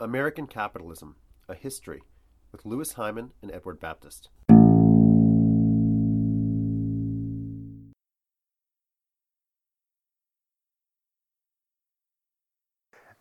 [0.00, 1.14] American Capitalism
[1.46, 2.00] A History
[2.52, 4.30] with Louis Hyman and Edward Baptist.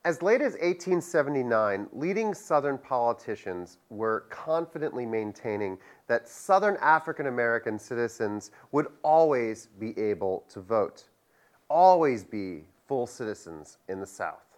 [0.06, 5.78] As late as 1879, leading Southern politicians were confidently maintaining
[6.08, 11.10] that Southern African American citizens would always be able to vote,
[11.70, 14.49] always be full citizens in the South.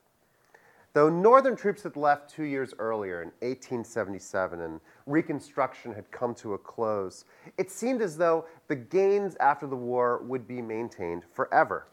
[0.94, 6.54] Though Northern troops had left two years earlier in 1877 and Reconstruction had come to
[6.54, 7.24] a close,
[7.58, 11.88] it seemed as though the gains after the war would be maintained forever.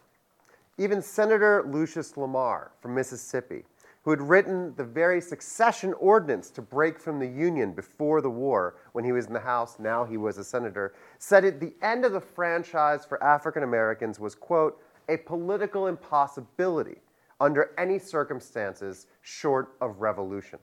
[0.79, 3.65] Even Senator Lucius Lamar from Mississippi,
[4.03, 8.75] who had written the very secession ordinance to break from the Union before the war
[8.93, 12.05] when he was in the House, now he was a senator, said at the end
[12.05, 16.99] of the franchise for African Americans was, quote, a political impossibility
[17.41, 20.59] under any circumstances short of revolution.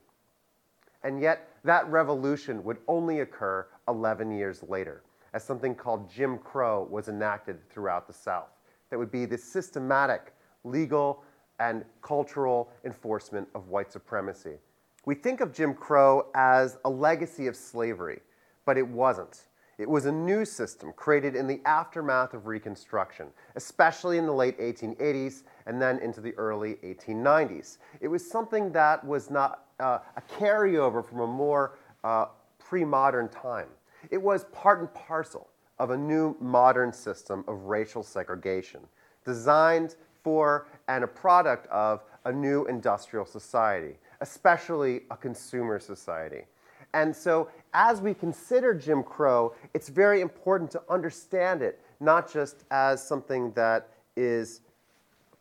[1.02, 5.02] And yet, that revolution would only occur 11 years later,
[5.32, 8.48] as something called Jim Crow was enacted throughout the South
[8.90, 10.32] that would be the systematic
[10.64, 11.22] legal
[11.58, 14.54] and cultural enforcement of white supremacy.
[15.04, 18.20] We think of Jim Crow as a legacy of slavery,
[18.64, 19.42] but it wasn't.
[19.78, 24.58] It was a new system created in the aftermath of Reconstruction, especially in the late
[24.58, 27.76] 1880s and then into the early 1890s.
[28.00, 32.26] It was something that was not uh, a carryover from a more uh,
[32.58, 33.68] pre modern time.
[34.10, 38.80] It was part and parcel of a new modern system of racial segregation,
[39.26, 46.44] designed for and a product of a new industrial society, especially a consumer society.
[46.94, 52.64] And so, as we consider Jim Crow, it's very important to understand it not just
[52.70, 54.60] as something that is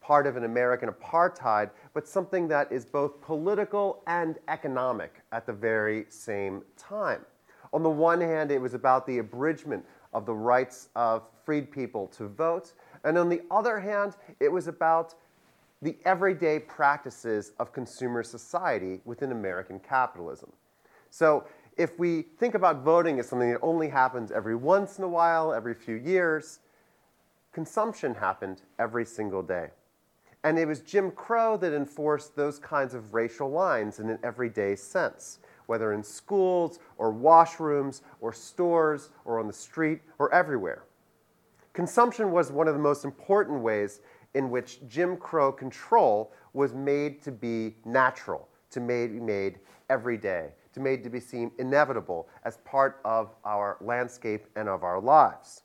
[0.01, 5.53] part of an American apartheid, but something that is both political and economic at the
[5.53, 7.25] very same time.
[7.73, 12.07] On the one hand, it was about the abridgment of the rights of freed people
[12.07, 12.73] to vote.
[13.03, 15.15] And on the other hand, it was about
[15.81, 20.51] the everyday practices of consumer society within American capitalism.
[21.15, 21.45] So
[21.77, 25.53] if we think about voting as something that only happens every once in a while,
[25.53, 26.59] every few years,
[27.53, 29.69] consumption happened every single day.
[30.43, 34.75] And it was Jim Crow that enforced those kinds of racial lines in an everyday
[34.75, 40.83] sense whether in schools or washrooms or stores or on the street or everywhere.
[41.71, 44.01] Consumption was one of the most important ways
[44.33, 49.59] in which Jim Crow control was made to be natural, to be made
[49.89, 54.83] every day, to made to be seen inevitable as part of our landscape and of
[54.83, 55.63] our lives.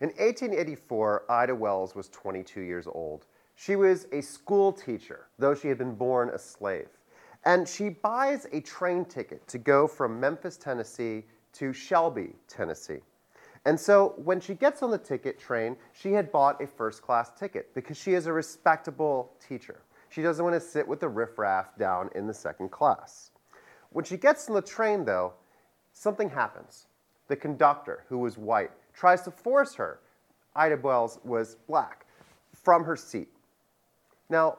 [0.00, 3.26] In 1884, Ida Wells was 22 years old.
[3.54, 6.88] She was a school teacher, though she had been born a slave.
[7.44, 13.00] And she buys a train ticket to go from Memphis, Tennessee to Shelby, Tennessee.
[13.66, 17.30] And so when she gets on the ticket train, she had bought a first class
[17.38, 19.82] ticket because she is a respectable teacher.
[20.10, 23.30] She doesn't want to sit with the riffraff down in the second class.
[23.90, 25.34] When she gets on the train, though,
[25.92, 26.86] something happens.
[27.28, 30.00] The conductor, who was white, tries to force her,
[30.54, 32.06] Ida Wells was black,
[32.52, 33.28] from her seat.
[34.28, 34.58] Now,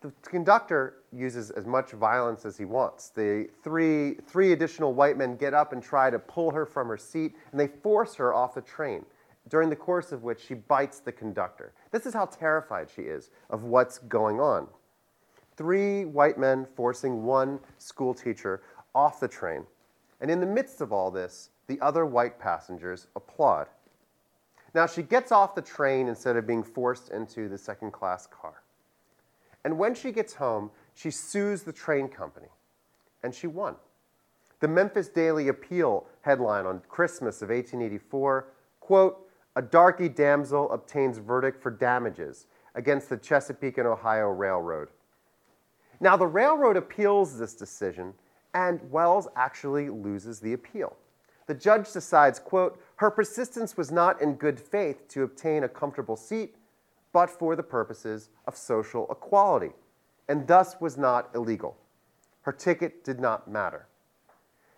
[0.00, 3.08] the conductor uses as much violence as he wants.
[3.08, 6.96] The three, three additional white men get up and try to pull her from her
[6.96, 9.04] seat, and they force her off the train,
[9.48, 11.72] during the course of which she bites the conductor.
[11.90, 14.68] This is how terrified she is of what's going on.
[15.56, 18.62] Three white men forcing one school teacher
[18.94, 19.64] off the train.
[20.20, 23.68] And in the midst of all this, the other white passengers applaud.
[24.74, 28.62] Now, she gets off the train instead of being forced into the second class car.
[29.64, 32.48] And when she gets home, she sues the train company.
[33.22, 33.76] And she won.
[34.60, 38.46] The Memphis Daily Appeal headline on Christmas of 1884
[38.80, 39.27] quote,
[39.58, 42.46] A darky damsel obtains verdict for damages
[42.76, 44.90] against the Chesapeake and Ohio Railroad.
[45.98, 48.14] Now, the railroad appeals this decision,
[48.54, 50.96] and Wells actually loses the appeal.
[51.48, 56.16] The judge decides, quote, her persistence was not in good faith to obtain a comfortable
[56.16, 56.54] seat,
[57.12, 59.72] but for the purposes of social equality,
[60.28, 61.76] and thus was not illegal.
[62.42, 63.88] Her ticket did not matter.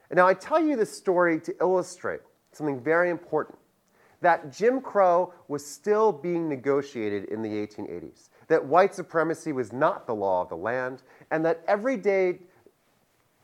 [0.09, 2.21] And now I tell you this story to illustrate
[2.53, 3.59] something very important
[4.21, 10.07] that Jim Crow was still being negotiated in the 1880s, that white supremacy was not
[10.07, 12.39] the law of the land, and that everyday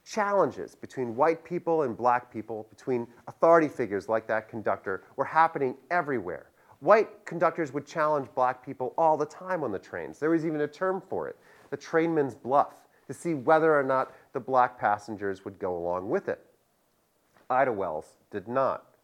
[0.04, 5.74] challenges between white people and black people, between authority figures like that conductor, were happening
[5.90, 6.46] everywhere.
[6.80, 10.18] White conductors would challenge black people all the time on the trains.
[10.18, 11.36] There was even a term for it,
[11.70, 12.74] the trainman's bluff.
[13.06, 16.44] to see whether or not the black passengers would go along with it.
[17.48, 18.95] Ida Wells did not.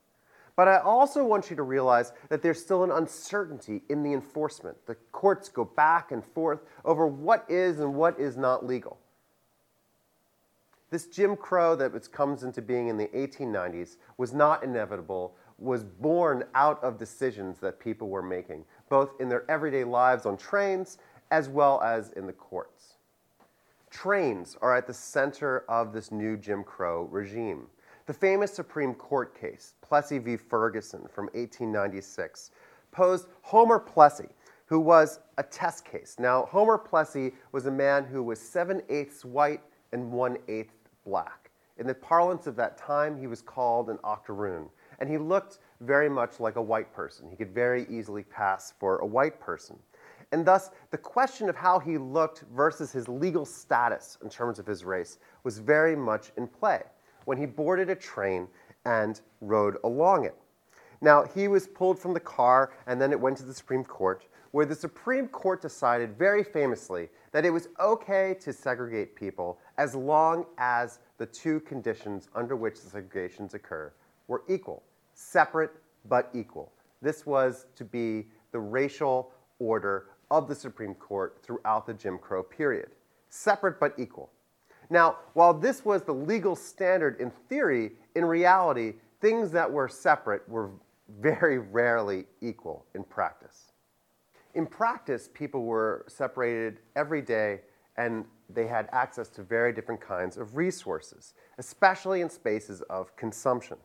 [0.54, 4.76] But I also want you to realize that there's still an uncertainty in the enforcement.
[4.86, 8.98] The courts go back and forth over what is and what is not legal.
[10.90, 16.44] This Jim Crow that comes into being in the 1890s was not inevitable, was born
[16.54, 20.98] out of decisions that people were making, both in their everyday lives on trains
[21.30, 22.96] as well as in the courts.
[23.88, 27.68] Trains are at the center of this new Jim Crow regime.
[28.06, 30.36] The famous Supreme Court case, Plessy v.
[30.36, 32.50] Ferguson from 1896,
[32.90, 34.28] posed Homer Plessy,
[34.66, 36.16] who was a test case.
[36.18, 39.60] Now, Homer Plessy was a man who was 7 eighths white
[39.92, 41.52] and 1 eighth black.
[41.78, 44.68] In the parlance of that time, he was called an octoroon,
[44.98, 47.30] and he looked very much like a white person.
[47.30, 49.78] He could very easily pass for a white person.
[50.32, 54.66] And thus, the question of how he looked versus his legal status in terms of
[54.66, 56.82] his race was very much in play
[57.24, 58.48] when he boarded a train
[58.84, 60.36] and rode along it.
[61.00, 64.24] Now, he was pulled from the car, and then it went to the Supreme Court,
[64.52, 69.94] where the Supreme Court decided very famously that it was okay to segregate people as
[69.94, 73.92] long as the two conditions under which the segregations occur
[74.28, 74.82] were equal,
[75.14, 75.72] separate
[76.08, 76.72] but equal.
[77.00, 82.42] This was to be the racial order of the Supreme Court throughout the Jim Crow
[82.42, 82.90] period.
[83.28, 84.30] Separate but equal.
[84.92, 88.92] Now, while this was the legal standard in theory, in reality,
[89.22, 90.68] things that were separate were
[91.18, 93.72] very rarely equal in practice.
[94.52, 97.62] In practice, people were separated every day
[97.96, 103.78] and they had access to very different kinds of resources, especially in spaces of consumption.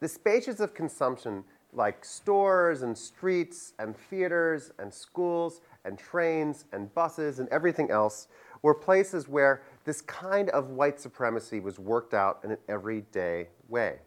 [0.00, 6.92] The spaces of consumption, like stores and streets and theaters and schools and trains and
[6.94, 8.28] buses and everything else,
[8.66, 14.00] were places where this kind of white supremacy was worked out in an everyday way.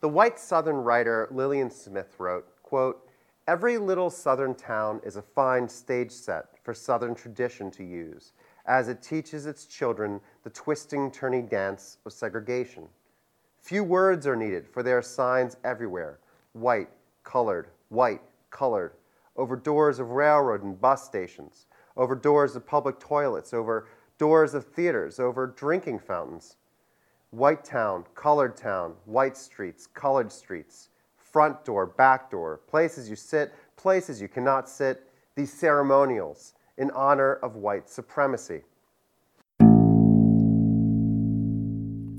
[0.00, 3.06] The white Southern writer Lillian Smith wrote, quote,
[3.46, 8.32] Every little Southern town is a fine stage set for Southern tradition to use,
[8.64, 12.88] as it teaches its children the twisting, turning dance of segregation.
[13.60, 16.20] Few words are needed, for there are signs everywhere
[16.54, 16.88] white,
[17.22, 18.94] colored, white, colored,
[19.36, 21.66] over doors of railroad and bus stations,
[22.00, 23.86] over doors of public toilets, over
[24.16, 26.56] doors of theaters, over drinking fountains.
[27.28, 30.88] White town, colored town, white streets, colored streets,
[31.18, 37.34] front door, back door, places you sit, places you cannot sit, these ceremonials in honor
[37.34, 38.62] of white supremacy.
[39.58, 39.66] For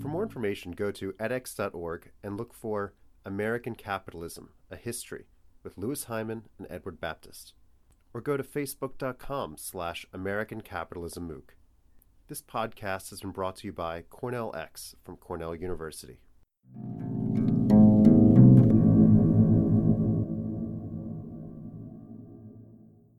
[0.07, 2.93] more information, go to edx.org and look for
[3.25, 5.25] American Capitalism, a History
[5.63, 7.53] with Louis Hyman and Edward Baptist.
[8.13, 11.55] Or go to facebook.com slash American Capitalism MOOC.
[12.27, 16.19] This podcast has been brought to you by Cornell X from Cornell University.